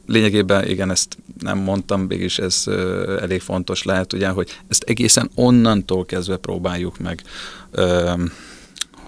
[0.06, 2.64] lényegében igen, ezt nem mondtam, mégis ez
[3.20, 7.22] elég fontos lehet, ugye, hogy ezt egészen onnantól kezdve próbáljuk meg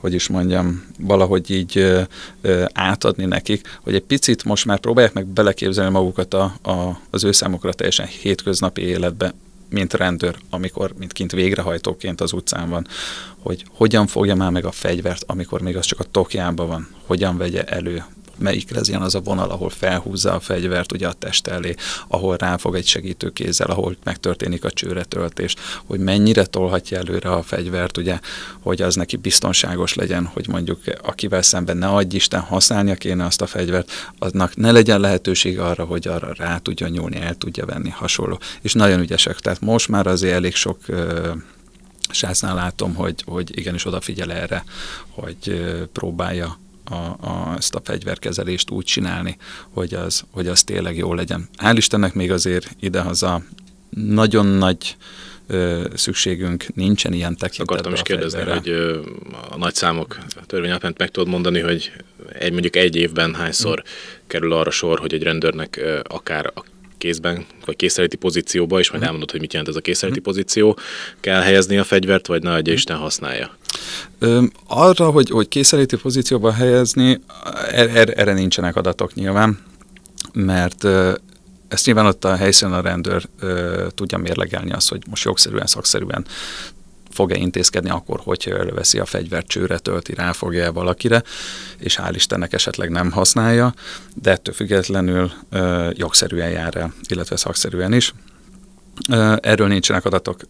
[0.01, 2.03] hogy is mondjam, valahogy így
[2.73, 7.33] átadni nekik, hogy egy picit most már próbálják meg beleképzelni magukat a, a, az ő
[7.33, 9.35] számukra teljesen hétköznapi életbe,
[9.71, 12.87] mint rendőr, amikor, mint kint végrehajtóként az utcán van,
[13.39, 17.37] hogy hogyan fogja már meg a fegyvert, amikor még az csak a tokjában van, hogyan
[17.37, 18.05] vegye elő,
[18.39, 21.75] melyik legyen az a vonal, ahol felhúzza a fegyvert ugye a test elé,
[22.09, 28.21] ahol ráfog egy segítőkézzel, ahol megtörténik a csőretöltés, hogy mennyire tolhatja előre a fegyvert, ugye,
[28.61, 33.41] hogy az neki biztonságos legyen, hogy mondjuk akivel szemben ne adj Isten használnia kéne azt
[33.41, 37.91] a fegyvert, aznak ne legyen lehetőség arra, hogy arra rá tudja nyúlni, el tudja venni
[37.91, 38.39] hasonló.
[38.61, 40.79] És nagyon ügyesek, tehát most már azért elég sok
[42.11, 44.65] sásznál látom, hogy, hogy igenis odafigyel erre,
[45.09, 46.59] hogy próbálja
[46.91, 49.37] a, a, ezt a fegyverkezelést úgy csinálni,
[49.71, 51.49] hogy az, hogy az tényleg jó legyen.
[51.57, 53.43] Hál' Istennek még azért idehaza
[53.91, 54.97] nagyon nagy
[55.47, 57.77] ö, szükségünk nincsen ilyen tekintetben.
[57.77, 59.01] Akartam is kérdezni, hogy ö,
[59.51, 61.93] a nagy számok törvény alapján meg tudod mondani, hogy
[62.33, 64.21] egy, mondjuk egy évben hányszor hmm.
[64.27, 66.65] kerül arra sor, hogy egy rendőrnek ö, akár a
[66.99, 69.05] kézben, vagy készeleti pozícióba, és majd hmm.
[69.05, 70.33] elmondod, hogy mit jelent ez a készeleti hmm.
[70.33, 70.79] pozíció,
[71.21, 72.73] kell helyezni a fegyvert, vagy ne adja hmm.
[72.73, 73.57] Isten használja.
[74.67, 77.21] Arra, hogy, hogy készeléti pozícióba helyezni,
[77.71, 79.59] er, er, erre nincsenek adatok nyilván,
[80.33, 80.85] mert
[81.69, 86.27] ezt nyilván ott a helyszínen a rendőr ö, tudja mérlegelni azt, hogy most jogszerűen, szakszerűen
[87.11, 91.23] fog-e intézkedni akkor, hogyha előveszi a fegyvert, csőre tölti, ráfogja valakire,
[91.79, 93.75] és hál' Istennek esetleg nem használja,
[94.15, 98.15] de ettől függetlenül ö, jogszerűen jár el, illetve szakszerűen is.
[99.41, 100.41] Erről nincsenek adatok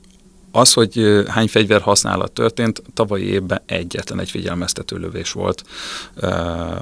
[0.57, 5.63] Az, hogy hány fegyver használat történt, tavalyi évben egyetlen egy figyelmeztető lövés volt,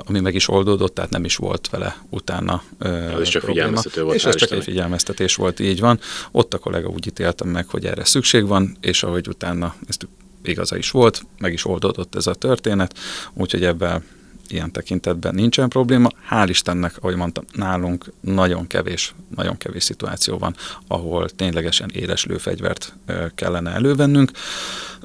[0.06, 4.16] ami meg is oldódott, tehát nem is volt vele utána Ez is csak figyelmeztető volt.
[4.16, 6.00] És ez csak egy figyelmeztetés volt, így van.
[6.30, 10.08] Ott a kollega úgy ítéltem meg, hogy erre szükség van, és ahogy utána ezt
[10.42, 12.98] igaza is volt, meg is oldódott ez a történet,
[13.32, 14.04] úgyhogy ebben
[14.48, 16.08] ilyen tekintetben nincsen probléma.
[16.30, 22.94] Hál' Istennek, ahogy mondtam, nálunk nagyon kevés, nagyon kevés szituáció van, ahol ténylegesen éles lőfegyvert
[23.34, 24.30] kellene elővennünk.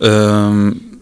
[0.02, 1.00] Üm,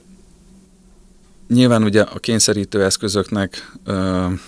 [1.47, 4.39] nyilván ugye a kényszerítő eszközöknek üm,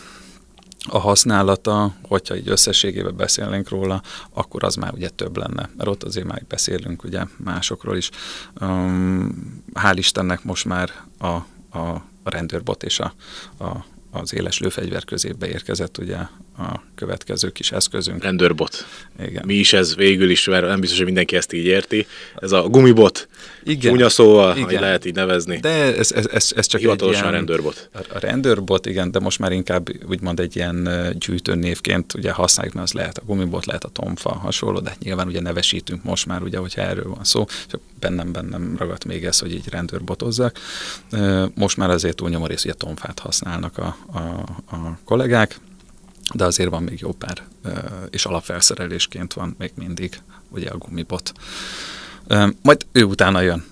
[0.90, 4.02] a használata, hogyha így összességében beszélnénk róla,
[4.34, 8.10] akkor az már ugye több lenne, mert ott azért már beszélünk ugye másokról is.
[9.74, 11.28] Hál' Istennek most már a,
[11.80, 13.14] a a rendőrbot és a,
[13.60, 16.18] a, az éles lőfegyver közébe érkezett ugye
[16.58, 18.24] a következő kis eszközünk.
[18.24, 18.86] Rendőrbot.
[19.20, 19.44] Igen.
[19.46, 22.08] Mi is ez végül is, mert nem biztos, hogy mindenki ezt így érti.
[22.36, 23.29] Ez a gumibot.
[23.64, 23.92] Igen.
[23.92, 24.64] Csúnya szóval, igen.
[24.64, 25.58] hogy lehet így nevezni.
[25.58, 27.90] De ez, ez, ez, ez csak Hivatalosan egy ilyen, rendőrbot.
[27.94, 32.94] A rendőrbot, igen, de most már inkább úgymond egy ilyen gyűjtőnévként ugye használjuk, mert az
[32.94, 36.82] lehet a gumibot, lehet a tomfa, hasonló, de nyilván ugye nevesítünk most már, ugye, hogyha
[36.82, 40.60] erről van szó, csak bennem bennem ragadt még ez, hogy így rendőrbotozzak.
[41.54, 44.20] Most már azért túlnyomó rész, ugye tomfát használnak a, a,
[44.76, 45.60] a kollégák,
[46.34, 47.44] de azért van még jó pár,
[48.10, 51.32] és alapfelszerelésként van még mindig ugye a gumibot.
[52.62, 53.64] Majd ő utána jön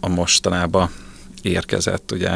[0.00, 0.90] a mostanában
[1.42, 2.30] érkezett ugye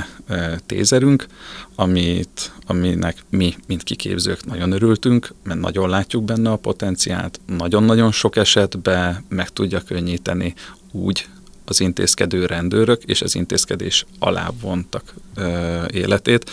[0.66, 1.26] tézerünk,
[1.74, 8.37] amit, aminek mi, mint kiképzők nagyon örültünk, mert nagyon látjuk benne a potenciált, nagyon-nagyon sok
[8.37, 10.54] esetben meg tudja könnyíteni
[10.92, 11.26] úgy
[11.64, 16.50] az intézkedő rendőrök és az intézkedés alá vontak ö, életét.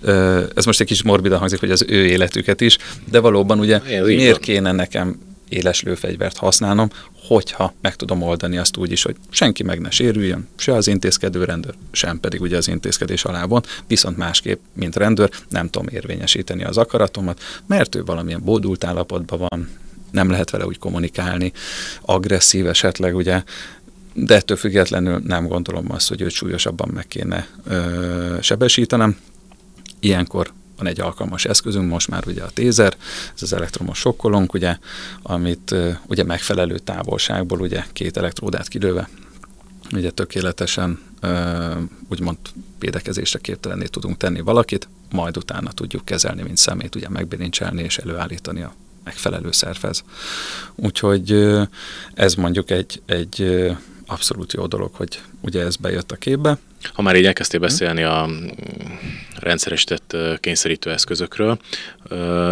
[0.00, 2.78] Ö, ez most egy kis morbidan hangzik, hogy az ő életüket is,
[3.10, 6.90] de valóban ugye miért kéne nekem éles lőfegyvert használnom,
[7.28, 11.44] hogyha meg tudom oldani azt úgy is, hogy senki meg ne sérüljön, se az intézkedő
[11.44, 16.64] rendőr, sem pedig ugye az intézkedés alá von, viszont másképp, mint rendőr, nem tudom érvényesíteni
[16.64, 19.68] az akaratomat, mert ő valamilyen bódult állapotban van,
[20.10, 21.52] nem lehet vele úgy kommunikálni,
[22.00, 23.42] agresszív esetleg, ugye
[24.14, 29.16] de ettől függetlenül nem gondolom azt, hogy őt súlyosabban meg kéne ö, sebesítenem.
[30.00, 32.96] Ilyenkor van egy alkalmas eszközünk, most már ugye a tézer,
[33.34, 34.76] ez az elektromos sokkolónk, ugye,
[35.22, 35.74] amit
[36.06, 39.08] ugye megfelelő távolságból ugye két elektródát kilőve
[39.92, 40.98] ugye tökéletesen
[42.08, 42.36] úgymond
[42.78, 48.62] védekezésre képtelenné tudunk tenni valakit, majd utána tudjuk kezelni, mint szemét, ugye megbilincselni és előállítani
[48.62, 50.04] a megfelelő szervez.
[50.74, 51.48] Úgyhogy
[52.14, 53.66] ez mondjuk egy, egy
[54.06, 56.58] abszolút jó dolog, hogy ugye ez bejött a képbe.
[56.92, 58.28] Ha már így elkezdtél beszélni a
[59.44, 61.58] rendszeresített kényszerítő eszközökről,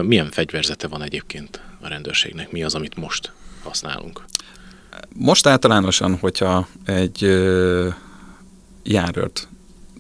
[0.03, 2.51] milyen fegyverzete van egyébként a rendőrségnek?
[2.51, 4.25] Mi az, amit most használunk?
[5.15, 7.23] Most általánosan, hogyha egy
[8.83, 9.49] járőrt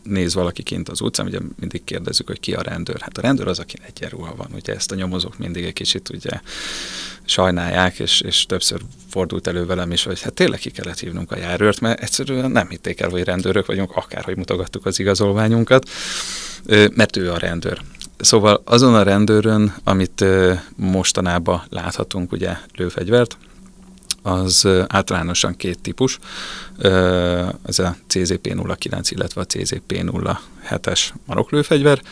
[0.02, 3.00] néz valaki kint az utcán, ugye mindig kérdezzük, hogy ki a rendőr.
[3.00, 6.40] Hát a rendőr az, aki egyenruha van, ugye ezt a nyomozók mindig egy kicsit ugye
[7.24, 11.36] sajnálják, és, és többször fordult elő velem is, hogy hát tényleg ki kellett hívnunk a
[11.36, 15.88] járőrt, mert egyszerűen nem hitték el, hogy rendőrök vagyunk, akárhogy mutogattuk az igazolványunkat,
[16.94, 17.80] mert ő a rendőr.
[18.18, 20.24] Szóval azon a rendőrön, amit
[20.76, 23.36] mostanában láthatunk, ugye lőfegyvert,
[24.22, 26.18] az általánosan két típus,
[27.62, 32.02] ez a CZP-09, illetve a CZP-07-es maroklőfegyver.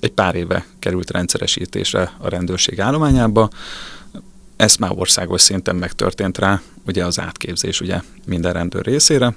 [0.00, 3.50] Egy pár éve került rendszeresítésre a rendőrség állományába,
[4.56, 9.34] ez már országos szinten megtörtént rá, ugye az átképzés ugye minden rendőr részére,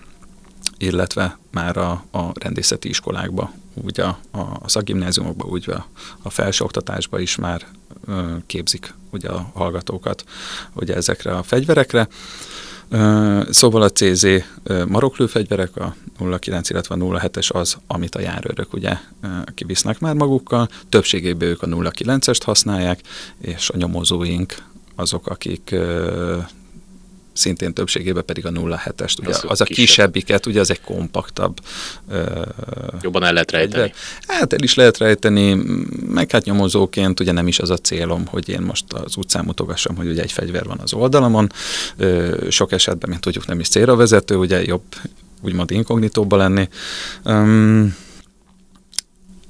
[0.77, 3.51] illetve már a, a rendészeti iskolákba,
[3.83, 5.85] úgy a, a szakgimnáziumokba, úgy a,
[6.21, 7.65] a felsőoktatásba is már
[8.07, 10.23] ö, képzik ugye a hallgatókat
[10.73, 12.07] ugye ezekre a fegyverekre.
[12.89, 14.25] Ö, szóval a CZ
[14.87, 15.95] maroklőfegyverek, a
[16.39, 18.97] 09, illetve a 07-es az, amit a járőrök ugye
[19.55, 23.01] kivisznek már magukkal, többségében ők a 09-est használják,
[23.41, 24.55] és a nyomozóink
[24.95, 25.75] azok, akik
[27.35, 29.19] szintén többségében pedig a 07-est.
[29.19, 31.59] Ugye az, az a kisebbiket, ugye az egy kompaktabb.
[33.01, 33.93] Jobban el lehet rejteni.
[34.27, 35.53] Hát el is lehet rejteni,
[36.07, 39.95] meg hát nyomozóként ugye nem is az a célom, hogy én most az utcán mutogassam,
[39.95, 41.51] hogy ugye egy fegyver van az oldalamon.
[42.49, 44.83] Sok esetben, mint tudjuk, nem is célra vezető, ugye jobb
[45.41, 46.69] úgymond inkognitóba lenni.
[47.23, 47.95] Um,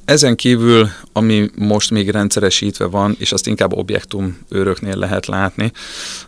[0.05, 5.71] ezen kívül, ami most még rendszeresítve van, és azt inkább objektum őröknél lehet látni,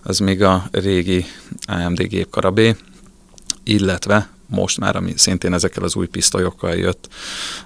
[0.02, 1.26] az még a régi
[1.66, 2.76] AMD gépkarabé,
[3.64, 7.08] illetve most már, ami szintén ezekkel az új pisztolyokkal jött,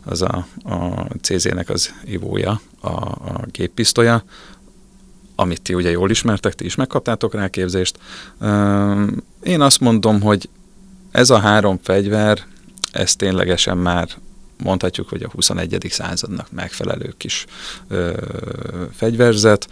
[0.03, 4.23] az a, a CZ-nek az ivója, a, a géppisztolya,
[5.35, 7.97] amit ti ugye jól ismertek, ti is megkaptátok rá képzést.
[9.43, 10.49] Én azt mondom, hogy
[11.11, 12.45] ez a három fegyver,
[12.91, 14.09] ez ténylegesen már
[14.63, 15.85] mondhatjuk, hogy a 21.
[15.89, 17.45] századnak megfelelő kis
[17.87, 18.21] ö,
[18.93, 19.67] fegyverzet,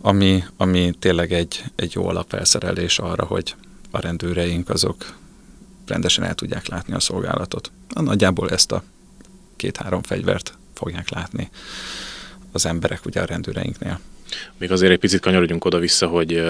[0.00, 3.54] ami, ami tényleg egy, egy jó alapfelszerelés arra, hogy
[3.90, 5.14] a rendőreink azok
[5.86, 7.70] rendesen el tudják látni a szolgálatot.
[7.94, 8.82] Nagyjából ezt a
[9.56, 11.50] két-három fegyvert fogják látni
[12.52, 14.00] az emberek ugye a rendőreinknél.
[14.58, 16.42] Még azért egy picit kanyarodjunk oda-vissza, hogy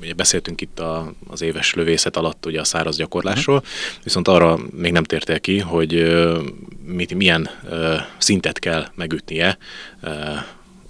[0.00, 3.70] ugye beszéltünk itt a, az éves lövészet alatt ugye a száraz gyakorlásról, uh-huh.
[4.02, 6.16] viszont arra még nem tértél ki, hogy
[6.84, 7.50] mit, milyen
[8.18, 9.58] szintet kell megütnie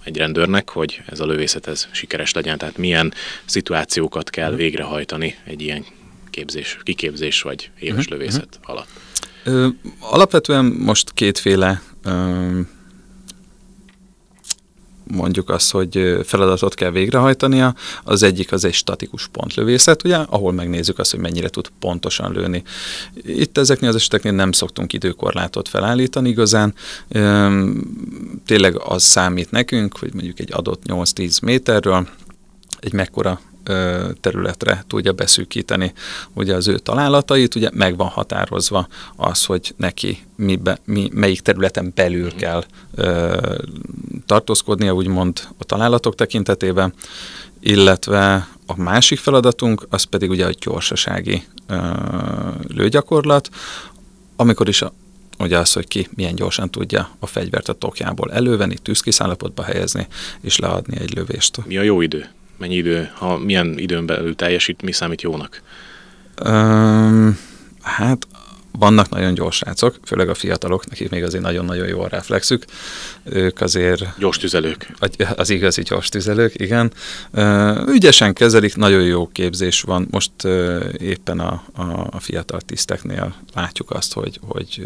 [0.03, 3.13] egy rendőrnek, hogy ez a lövészet ez sikeres legyen, tehát milyen
[3.45, 4.61] szituációkat kell uh-huh.
[4.61, 5.85] végrehajtani egy ilyen
[6.29, 8.17] képzés, kiképzés vagy éves uh-huh.
[8.17, 8.87] lövészet alatt.
[9.43, 9.67] Ö,
[9.99, 12.59] alapvetően most kétféle ö,
[15.11, 17.75] mondjuk azt, hogy feladatot kell végrehajtania.
[18.03, 22.63] Az egyik az egy statikus pontlövészet, ugye, ahol megnézzük azt, hogy mennyire tud pontosan lőni.
[23.25, 26.73] Itt ezeknél az eseteknél nem szoktunk időkorlátot felállítani igazán.
[28.45, 32.07] Tényleg az számít nekünk, hogy mondjuk egy adott 8-10 méterről
[32.79, 33.39] egy mekkora
[34.21, 35.93] területre tudja beszűkíteni
[36.33, 41.91] ugye az ő találatait, ugye meg van határozva az, hogy neki mibe, mi, melyik területen
[41.95, 42.37] belül mhm.
[42.37, 42.63] kell
[42.95, 43.37] ö,
[44.25, 46.93] tartózkodnia, úgymond a találatok tekintetében,
[47.59, 51.77] illetve a másik feladatunk, az pedig ugye a gyorsasági ö,
[52.67, 53.49] lőgyakorlat,
[54.35, 54.93] amikor is a,
[55.39, 60.07] ugye az, hogy ki milyen gyorsan tudja a fegyvert a tokjából elővenni, tűzkiszállapotba helyezni,
[60.41, 61.65] és leadni egy lövést.
[61.65, 62.29] Mi a jó idő?
[62.61, 65.61] Mennyi idő, ha milyen időn belül teljesít, mi számít jónak?
[66.45, 67.39] Um,
[67.81, 68.27] hát
[68.71, 72.65] vannak nagyon gyors srácok, főleg a fiatalok, nekik még azért nagyon-nagyon jó a reflexük.
[73.23, 74.03] Ők azért...
[74.17, 74.91] Gyors tüzelők.
[75.35, 76.91] Az igazi gyors tüzelők, igen.
[77.87, 80.07] Ügyesen kezelik, nagyon jó képzés van.
[80.11, 80.31] Most
[80.97, 84.83] éppen a, a, a fiatal tiszteknél látjuk azt, hogy, hogy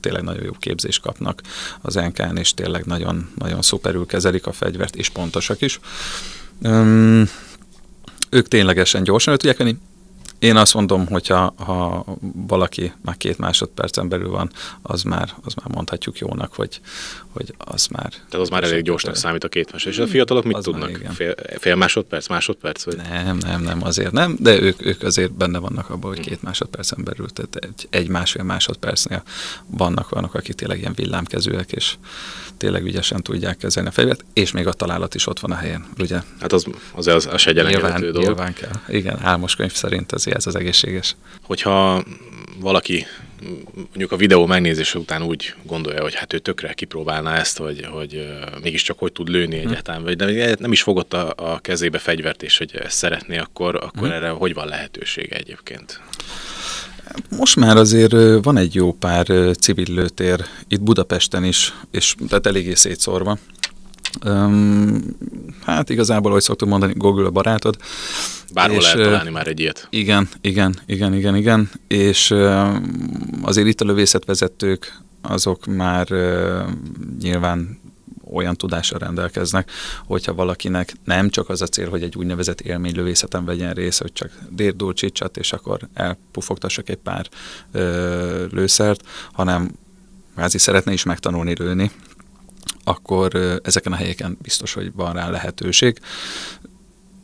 [0.00, 1.40] tényleg nagyon jó képzést kapnak
[1.80, 5.80] az NK-n, és tényleg nagyon, nagyon szuperül kezelik a fegyvert, és pontosak is.
[6.62, 7.28] Um,
[8.30, 9.76] ők ténylegesen gyorsan el tudják venni.
[10.38, 12.04] Én azt mondom, hogyha ha
[12.46, 14.50] valaki már két másodpercen belül van,
[14.82, 16.80] az már, az már mondhatjuk jónak, hogy,
[17.28, 18.08] hogy az már...
[18.08, 19.96] Tehát az már elég gyorsnak számít a két másodperc.
[19.96, 21.00] És a fiatalok mit az tudnak?
[21.12, 22.84] Fél, fél másodperc, másodperc?
[22.84, 22.96] Vagy?
[22.96, 27.04] Nem, nem, nem, azért nem, de ők, ők azért benne vannak abban, hogy két másodpercen
[27.04, 29.22] belül, tehát egy, egy másfél másodpercnél
[29.66, 31.94] vannak olyanok, akik tényleg ilyen villámkezőek, és
[32.64, 35.84] tényleg ügyesen tudják kezelni a fegyvert, és még a találat is ott van a helyén,
[35.98, 36.18] ugye?
[36.40, 38.22] Hát az, az, az, az egy nyilván, dolog.
[38.22, 38.72] Nyilván kell.
[38.88, 41.16] Igen, álmos könyv szerint ez, ez az egészséges.
[41.42, 42.04] Hogyha
[42.60, 43.06] valaki
[43.76, 48.28] mondjuk a videó megnézése után úgy gondolja, hogy hát ő tökre kipróbálná ezt, hogy, hogy
[48.62, 49.68] mégiscsak hogy tud lőni hm.
[49.68, 53.74] egyáltalán, vagy de nem is fogott a, a kezébe fegyvert, és hogy ezt szeretné, akkor,
[53.74, 54.14] akkor hm.
[54.14, 56.00] erre hogy van lehetősége egyébként?
[57.38, 59.26] Most már azért van egy jó pár
[59.60, 63.38] civil lőtér itt Budapesten is, és tehát eléggé szétszórva.
[64.24, 65.02] Um,
[65.64, 67.76] hát igazából, ahogy szoktuk mondani, Google a barátod.
[68.52, 69.86] Bárhol és, lehet találni már egy ilyet.
[69.90, 71.70] Igen, igen, igen, igen, igen.
[71.88, 72.34] És
[73.42, 76.62] azért itt a lövészetvezetők, azok már uh,
[77.22, 77.78] nyilván
[78.34, 79.70] olyan tudással rendelkeznek,
[80.06, 84.30] hogyha valakinek nem csak az a cél, hogy egy úgynevezett élménylövészeten vegyen részt, hogy csak
[84.50, 87.28] dérdulcsicsat, és akkor elpufogtassak egy pár
[87.72, 89.70] ö, lőszert, hanem
[90.34, 91.90] kvázi szeretne is megtanulni lőni,
[92.84, 96.00] akkor ö, ezeken a helyeken biztos, hogy van rá lehetőség.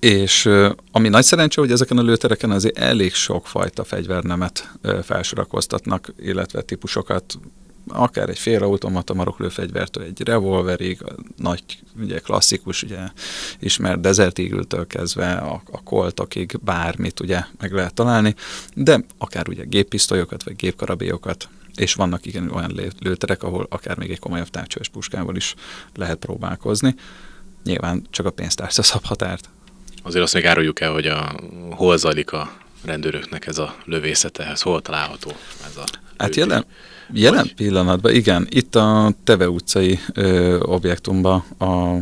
[0.00, 0.48] És
[0.92, 7.38] ami nagy szerencse, hogy ezeken a lőtereken azért elég sokfajta fegyvernemet felsorakoztatnak, illetve típusokat
[7.92, 11.62] akár egy félautomata maroklőfegyvertől egy revolverig, a nagy,
[12.00, 12.98] ugye klasszikus, ugye
[13.58, 18.34] ismert Desert Eagle-től kezdve a, a koltokig bármit ugye meg lehet találni,
[18.74, 24.18] de akár ugye géppisztolyokat vagy gépkarabélyokat és vannak igen olyan lőterek, ahol akár még egy
[24.18, 25.54] komolyabb távcsöves puskával is
[25.94, 26.94] lehet próbálkozni.
[27.64, 29.48] Nyilván csak a pénztárca szab határt.
[30.02, 32.52] Azért azt még áruljuk el, hogy a, hol zajlik a
[32.84, 35.32] rendőröknek ez a lövészete, ez hol található
[35.66, 35.84] ez a
[36.18, 36.64] Hát jelen,
[37.12, 37.54] Jelen Vagy?
[37.54, 38.46] pillanatban, igen.
[38.50, 42.00] Itt a Teve utcai ö, objektumban, a, a,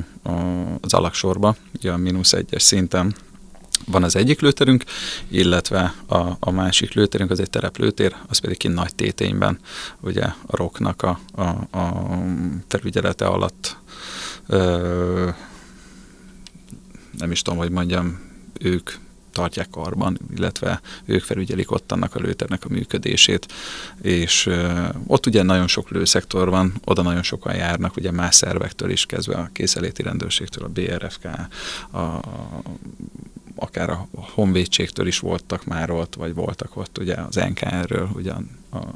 [0.80, 3.14] az alaksorba, ugye a mínusz egyes szinten
[3.86, 4.84] van az egyik lőterünk,
[5.28, 9.58] illetve a, a másik lőterünk, az egy tereplőtér, az pedig ki nagy tétényben,
[10.00, 12.18] ugye a roknak a, a, a
[12.68, 13.76] felügyelete alatt
[14.46, 15.28] ö,
[17.18, 18.20] nem is tudom, hogy mondjam,
[18.60, 18.90] ők
[19.32, 23.52] tartják karban, illetve ők felügyelik ott annak a lőternek a működését,
[24.02, 24.50] és
[25.06, 29.36] ott ugye nagyon sok lőszektor van, oda nagyon sokan járnak, ugye más szervektől is kezdve
[29.36, 31.24] a készeléti rendőrségtől, a BRFK,
[31.90, 32.20] a,
[33.56, 38.32] akár a honvédségtől is voltak már ott, vagy voltak ott ugye az NKR-ről, ugye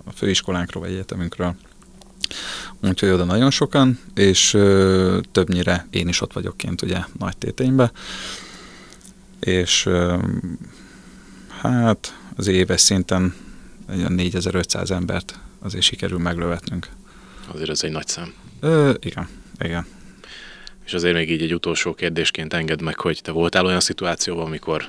[0.04, 1.54] a főiskolánkról, vagy egyetemünkről.
[2.80, 7.92] Úgyhogy oda nagyon sokan, és ö, többnyire én is ott vagyok kint ugye nagy téténybe.
[9.46, 9.88] És
[11.60, 13.34] hát az éves szinten
[13.88, 16.88] egy 4500 embert azért sikerül meglövetnünk.
[17.46, 18.32] Azért ez egy nagy szám.
[18.60, 19.28] Ö, igen,
[19.58, 19.86] igen.
[20.84, 24.88] És azért még így egy utolsó kérdésként engedd meg, hogy te voltál olyan szituációban, amikor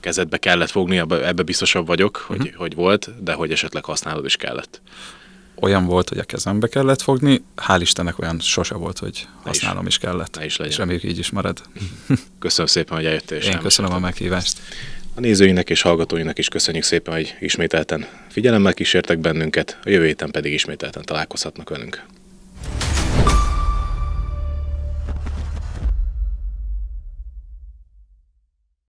[0.00, 2.54] kezedbe kellett fogni, ebbe biztosabb vagyok, hogy, uh-huh.
[2.54, 4.80] hogy volt, de hogy esetleg használod is kellett.
[5.60, 9.88] Olyan volt, hogy a kezembe kellett fogni, hál' Istennek olyan sose volt, hogy használom is,
[9.88, 10.36] is kellett.
[10.38, 10.72] Ne is legyen.
[10.72, 11.62] És reméljük így is marad.
[12.38, 13.38] Köszönöm szépen, hogy eljöttél.
[13.38, 14.58] Én köszönöm a meghívást.
[15.14, 20.30] A nézőinek és hallgatóinak is köszönjük szépen, hogy ismételten figyelemmel kísértek bennünket, a jövő héten
[20.30, 22.04] pedig ismételten találkozhatnak velünk.